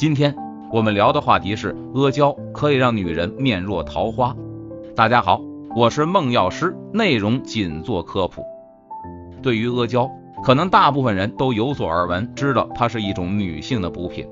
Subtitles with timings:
[0.00, 0.34] 今天
[0.72, 4.34] 我们聊的话题是阿胶可以让女人面若桃花。
[4.96, 5.42] 大家好，
[5.76, 8.42] 我是孟药师，内容仅做科普。
[9.42, 10.10] 对于阿胶，
[10.42, 14.26] 可能大部分人都有所耳闻，知道它是一种女性的补品。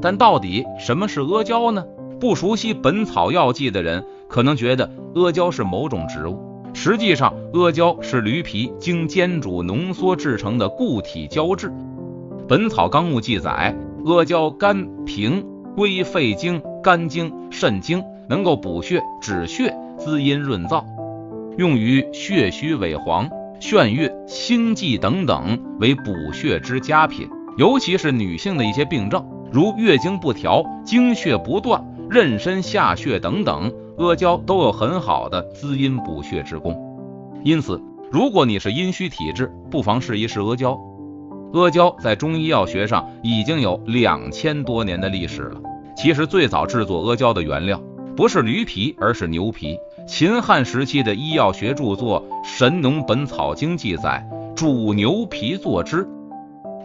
[0.00, 1.84] 但到底什么是阿胶呢？
[2.20, 6.38] 不熟悉《本草药剂》的人可能觉得阿胶是某种植物，
[6.72, 11.68] 实际上阿胶是驴皮经煎煮浓缩制成的固体胶质。
[12.46, 13.74] 《本草纲目》记载，
[14.04, 15.42] 阿胶甘平，
[15.74, 20.84] 归肺经、肝经、肾经，能够补血、止血、滋阴润燥，
[21.56, 27.26] 用于血虚萎黄、眩晕、心悸等等，为补血之佳品。
[27.56, 31.82] 尤其是女性的一些病症，如月经不调、经血不断。
[32.10, 36.78] 妊娠下血等等，阿胶都有很好的滋阴补血之功。
[37.42, 37.80] 因此，
[38.12, 40.78] 如果你是阴虚体质，不妨试一试阿胶。
[41.54, 45.60] 阿胶在中医药学上已经有两千多年的历史了。
[45.96, 47.80] 其实最早制作阿胶的原料
[48.16, 49.78] 不是驴皮，而是牛皮。
[50.06, 56.06] 秦汉时期的医药学著作《神农本草经》记载，煮牛皮做之。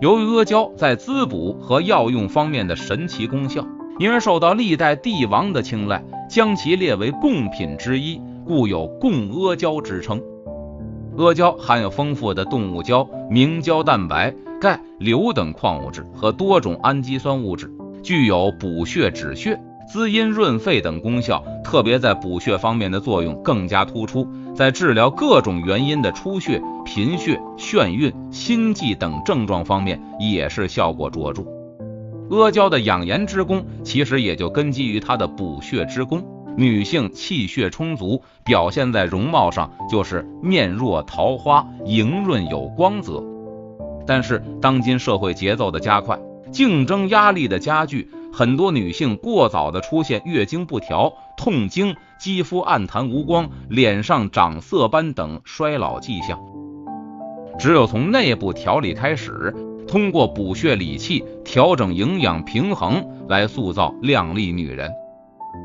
[0.02, 3.66] 由于阿胶在滋补和药用方面的神奇功效。
[4.00, 10.22] 因而受到历代帝王的青睐，将其列为贡品之一，故有贡阿胶之称。
[11.18, 17.72] 阿胶含有丰富的动物胶、明胶蛋白、钙、硫等矿物质和多种氨基酸物质，
[18.04, 31.44] 具有补血止血、滋阴润肺等功效，特别在补血方面的作用更加突出，在治疗各种原因的出血、贫血、眩晕、心悸等症状方面也是效果卓著。
[32.30, 36.22] 阿胶的养颜之功，其实也就根基于它的补血之功。
[36.58, 43.24] 女性气血充足，表现在容貌上就是面若桃花，莹润有光泽。
[44.06, 46.20] 但是当今社会节奏的加快，
[46.52, 56.40] 竞争压力的加剧，很多女性过早的出现月经不调、痛经、肌肤暗淡无光、脸上长色斑等衰老迹象。
[57.60, 59.56] 只有从内部调理开始。
[59.88, 64.92] 通过补血理气、调整营养平衡来塑造靓丽女人，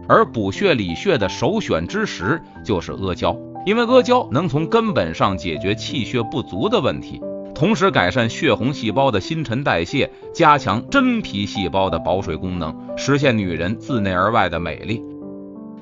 [0.09, 7.21] 而补血理血的首选之食就是阿胶，因为阿胶能从根本上解决气血不足的问题，
[7.55, 15.03] 同时改善血红细胞的新陈代谢，加强真皮细胞的保水功能，实现女人自内而外的美丽。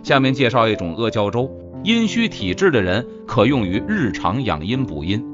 [0.03, 1.51] 下面介绍一种阿胶粥，
[1.83, 5.25] 阴虚体质的人可用于日常养阴补阴。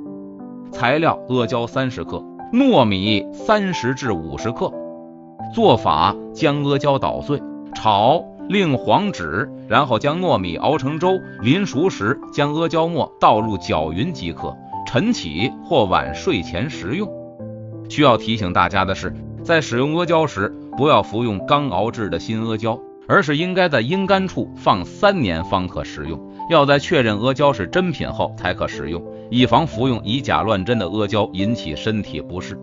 [0.70, 2.22] 材料：阿胶三十克。
[2.50, 4.72] 糯米三十至五十克，
[5.54, 7.42] 做法将阿胶捣碎，
[7.74, 14.56] 炒令黄纸，然后将糯米熬成粥，临熟时将阿胶末倒入搅匀即可。
[14.88, 17.06] 晨起或晚睡前食用。
[17.90, 26.18] 需要提醒大家的是，在使用阿胶时，不要服用刚熬制的新阿胶，而是应该在阴干处放三年方可食用。
[26.48, 29.04] 要在确认阿胶是真品后才可食用。
[29.30, 32.58] 以防服用以假乱真的阿胶引起身体不适。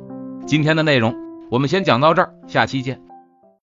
[0.47, 1.13] 今天的内容
[1.51, 3.04] 我们先讲到这儿，下期见。